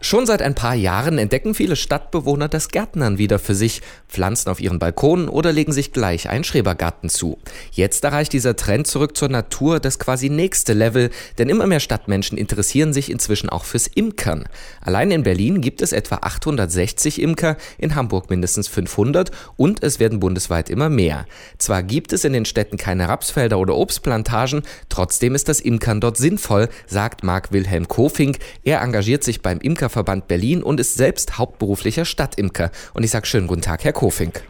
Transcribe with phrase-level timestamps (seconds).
[0.00, 4.60] Schon seit ein paar Jahren entdecken viele Stadtbewohner das Gärtnern wieder für sich, pflanzen auf
[4.60, 7.38] ihren Balkonen oder legen sich gleich einen Schrebergarten zu.
[7.72, 12.38] Jetzt erreicht dieser Trend zurück zur Natur das quasi nächste Level, denn immer mehr Stadtmenschen
[12.38, 14.44] interessieren sich inzwischen auch fürs Imkern.
[14.80, 20.20] Allein in Berlin gibt es etwa 860 Imker, in Hamburg mindestens 500 und es werden
[20.20, 21.26] bundesweit immer mehr.
[21.58, 26.16] Zwar gibt es in den Städten keine Rapsfelder oder Obstplantagen, trotzdem ist das Imkern dort
[26.16, 28.38] sinnvoll, sagt Marc Wilhelm Kofink.
[28.62, 32.70] Er engagiert sich beim Imker Imkerverband Berlin und ist selbst hauptberuflicher Stadtimker.
[32.92, 34.42] Und ich sage schönen guten Tag, Herr Kofink.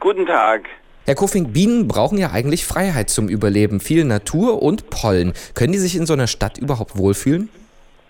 [0.00, 0.66] Guten Tag.
[1.04, 5.34] Herr Kofink, Bienen brauchen ja eigentlich Freiheit zum Überleben, viel Natur und Pollen.
[5.54, 7.50] Können die sich in so einer Stadt überhaupt wohlfühlen?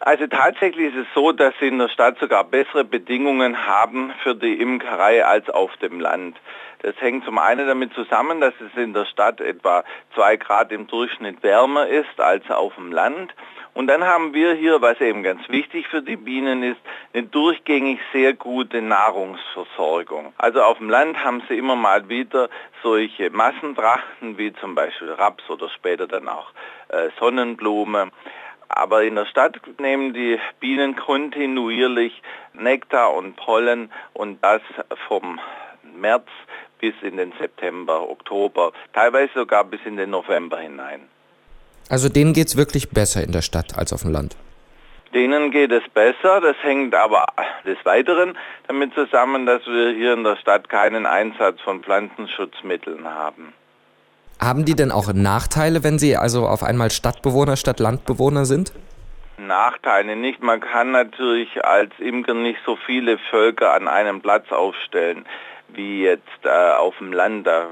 [0.01, 4.37] Also tatsächlich ist es so, dass sie in der Stadt sogar bessere Bedingungen haben für
[4.37, 6.37] die Imkerei als auf dem Land.
[6.83, 9.83] Das hängt zum einen damit zusammen, dass es in der Stadt etwa
[10.15, 13.35] zwei Grad im Durchschnitt wärmer ist als auf dem Land.
[13.79, 16.81] Und dann haben wir hier, was eben ganz wichtig für die Bienen ist,
[17.15, 20.33] eine durchgängig sehr gute Nahrungsversorgung.
[20.37, 22.49] Also auf dem Land haben sie immer mal wieder
[22.83, 26.51] solche Massentrachten wie zum Beispiel Raps oder später dann auch
[26.89, 28.11] äh, Sonnenblume.
[28.69, 32.21] Aber in der Stadt nehmen die Bienen kontinuierlich
[32.55, 34.61] Nektar und Pollen und das
[35.07, 35.39] vom
[35.95, 36.27] März
[36.81, 41.09] bis in den September, Oktober, teilweise sogar bis in den November hinein.
[41.89, 44.37] Also denen geht es wirklich besser in der Stadt als auf dem Land.
[45.15, 47.25] Denen geht es besser, das hängt aber
[47.65, 48.37] des Weiteren
[48.67, 53.55] damit zusammen, dass wir hier in der Stadt keinen Einsatz von Pflanzenschutzmitteln haben.
[54.39, 58.73] Haben die denn auch Nachteile, wenn sie also auf einmal Stadtbewohner statt Landbewohner sind?
[59.39, 60.43] Nachteile nicht.
[60.43, 65.25] Man kann natürlich als Imker nicht so viele Völker an einem Platz aufstellen
[65.69, 67.47] wie jetzt äh, auf dem Land.
[67.47, 67.69] Da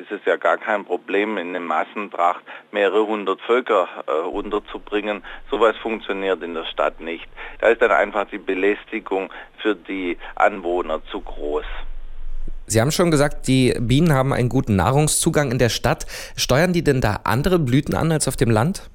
[0.00, 5.22] ist es ja gar kein Problem, in eine Massentracht mehrere hundert Völker äh, unterzubringen.
[5.50, 7.26] Sowas funktioniert in der Stadt nicht.
[7.60, 11.64] Da ist dann einfach die Belästigung für die Anwohner zu groß.
[12.66, 16.06] Sie haben schon gesagt, die Bienen haben einen guten Nahrungszugang in der Stadt.
[16.36, 18.90] Steuern die denn da andere Blüten an als auf dem Land?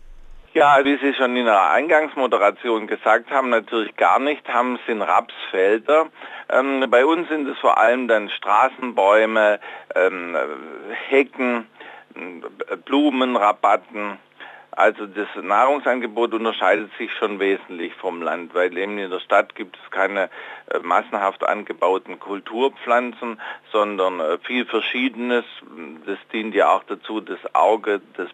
[0.53, 6.09] Ja, wie Sie schon in der Eingangsmoderation gesagt haben, natürlich gar nicht, haben sind Rapsfelder.
[6.47, 9.59] Ähm, bei uns sind es vor allem dann Straßenbäume,
[9.95, 10.37] ähm,
[11.09, 11.65] Hecken,
[12.85, 14.19] Blumenrabatten,
[14.75, 19.77] also das Nahrungsangebot unterscheidet sich schon wesentlich vom Land, weil eben in der Stadt gibt
[19.77, 20.29] es keine
[20.71, 23.39] äh, massenhaft angebauten Kulturpflanzen,
[23.71, 25.45] sondern äh, viel Verschiedenes.
[26.07, 28.29] Das dient ja auch dazu, das Auge des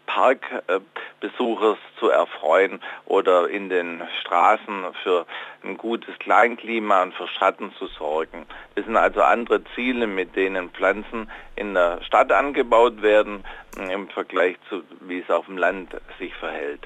[1.19, 5.25] Parkbesuchers zu erfreuen oder in den Straßen für
[5.63, 8.45] ein gutes Kleinklima und für Schatten zu sorgen.
[8.75, 13.43] Das sind also andere Ziele, mit denen Pflanzen in der Stadt angebaut werden
[13.91, 16.81] im Vergleich zu, wie es auf dem Land sich verhält.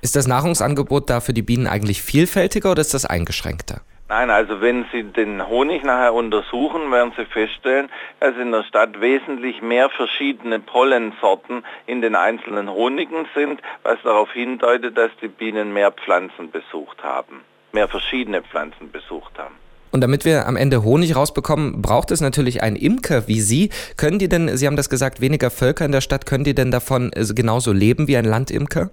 [0.00, 3.82] Ist das Nahrungsangebot da für die Bienen eigentlich vielfältiger oder ist das eingeschränkter?
[4.14, 7.88] Nein, also wenn Sie den Honig nachher untersuchen, werden Sie feststellen,
[8.20, 14.30] dass in der Stadt wesentlich mehr verschiedene Pollensorten in den einzelnen Honigen sind, was darauf
[14.30, 17.40] hindeutet, dass die Bienen mehr Pflanzen besucht haben,
[17.72, 19.54] mehr verschiedene Pflanzen besucht haben.
[19.92, 23.70] Und damit wir am Ende Honig rausbekommen, braucht es natürlich einen Imker wie Sie.
[23.96, 26.70] Können die denn, Sie haben das gesagt, weniger Völker in der Stadt, können die denn
[26.70, 28.90] davon äh, genauso leben wie ein Landimker?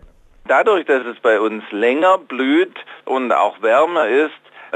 [0.48, 4.32] Dadurch, dass es bei uns länger blüht und auch wärmer ist,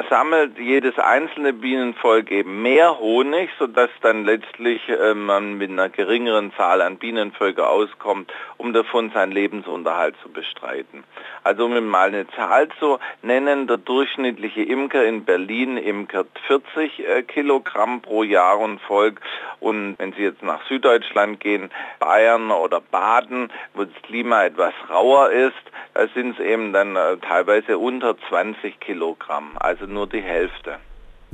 [0.09, 6.52] sammelt jedes einzelne Bienenvolk eben mehr Honig, sodass dann letztlich äh, man mit einer geringeren
[6.54, 11.04] Zahl an Bienenvölker auskommt, um davon seinen Lebensunterhalt zu bestreiten.
[11.44, 17.24] Also um mal eine Zahl zu nennen, der durchschnittliche Imker in Berlin imkert 40 äh,
[17.24, 19.22] Kilogramm pro Jahr und Volk
[19.64, 25.30] und wenn Sie jetzt nach Süddeutschland gehen, Bayern oder Baden, wo das Klima etwas rauer
[25.31, 25.54] ist,
[25.94, 29.52] da sind es eben dann äh, teilweise unter 20 Kilogramm.
[29.60, 30.77] Also also nur die Hälfte.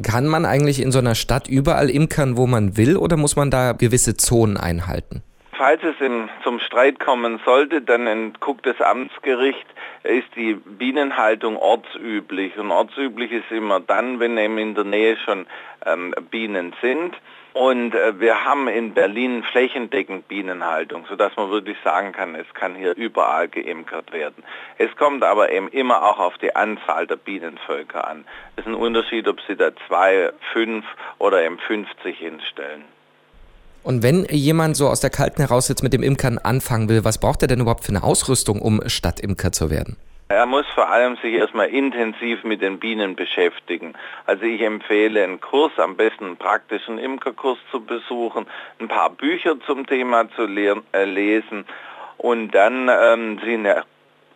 [0.01, 3.51] Kann man eigentlich in so einer Stadt überall imkern, wo man will, oder muss man
[3.51, 5.21] da gewisse Zonen einhalten?
[5.59, 9.65] Falls es in, zum Streit kommen sollte, dann guckt das Amtsgericht,
[10.03, 12.57] ist die Bienenhaltung ortsüblich.
[12.57, 15.47] Und ortsüblich ist immer dann, wenn eben in der Nähe schon
[15.85, 17.13] ähm, Bienen sind.
[17.51, 22.73] Und äh, wir haben in Berlin flächendeckend Bienenhaltung, sodass man wirklich sagen kann, es kann
[22.73, 24.45] hier überall geimkert werden.
[24.77, 28.23] Es kommt aber eben immer auch auf die Anzahl der Bienenvölker an.
[28.55, 30.85] Es ist ein Unterschied, ob Sie da zwei, fünf
[31.17, 32.85] oder eben 50 hinstellen.
[33.83, 37.19] Und wenn jemand so aus der Kalten heraus jetzt mit dem Imkern anfangen will, was
[37.19, 39.97] braucht er denn überhaupt für eine Ausrüstung, um Stadtimker zu werden?
[40.31, 43.95] Er muss vor allem sich erstmal intensiv mit den Bienen beschäftigen.
[44.27, 48.45] Also ich empfehle einen Kurs, am besten einen praktischen Imkerkurs zu besuchen,
[48.79, 51.65] ein paar Bücher zum Thema zu äh, lesen
[52.17, 53.83] und dann ähm, sie eine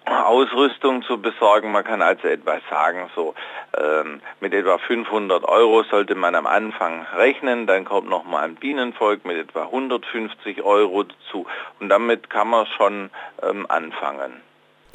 [0.06, 1.72] Ausrüstung zu besorgen.
[1.72, 3.36] Man kann also etwa sagen, so
[4.40, 9.38] mit etwa 500 Euro sollte man am Anfang rechnen, dann kommt nochmal ein Bienenvolk mit
[9.38, 11.46] etwa 150 Euro dazu
[11.80, 13.10] und damit kann man schon
[13.42, 14.42] ähm, anfangen.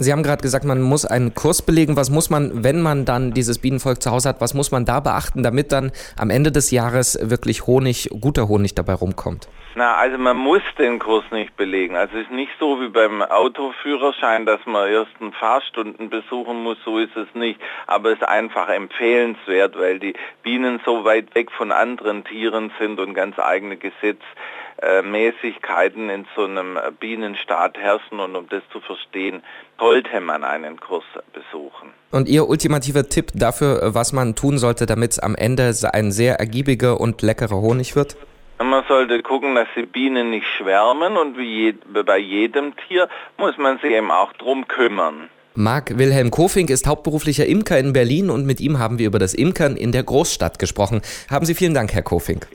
[0.01, 1.97] Sie haben gerade gesagt, man muss einen Kurs belegen.
[1.97, 5.01] Was muss man, wenn man dann dieses Bienenvolk zu Hause hat, was muss man da
[5.01, 9.49] beachten, damit dann am Ende des Jahres wirklich Honig, guter Honig dabei rumkommt?
[9.75, 11.97] Na, also man muss den Kurs nicht belegen.
[11.97, 16.79] Also es ist nicht so wie beim Autoführerschein, dass man erst ein Fahrstunden besuchen muss,
[16.85, 17.61] so ist es nicht.
[17.89, 20.15] Aber es ist einfach empfehlenswert, weil die
[20.45, 23.77] Bienen so weit weg von anderen Tieren sind und ganz eigene
[24.81, 29.43] Gesetze Mäßigkeiten in so einem Bienenstaat herrschen und um das zu verstehen,
[29.79, 31.91] sollte man einen Kurs besuchen.
[32.11, 36.37] Und Ihr ultimativer Tipp dafür, was man tun sollte, damit es am Ende ein sehr
[36.37, 38.17] ergiebiger und leckerer Honig wird?
[38.59, 41.75] Man sollte gucken, dass die Bienen nicht schwärmen und wie je,
[42.05, 45.29] bei jedem Tier muss man sich eben auch drum kümmern.
[45.55, 49.35] Marc Wilhelm Kofink ist hauptberuflicher Imker in Berlin und mit ihm haben wir über das
[49.35, 51.03] Imkern in der Großstadt gesprochen.
[51.31, 52.49] Haben Sie vielen Dank, Herr Kofink.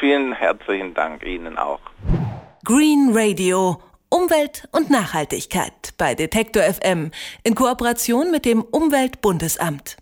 [0.00, 1.80] Vielen herzlichen Dank Ihnen auch.
[2.64, 3.82] Green Radio.
[4.08, 7.12] Umwelt und Nachhaltigkeit bei Detektor FM
[7.44, 9.98] in Kooperation mit dem Umweltbundesamt.